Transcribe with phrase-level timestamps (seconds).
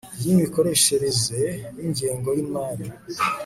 [0.23, 1.41] y imikoreshereze
[1.77, 2.87] y ingengo yimari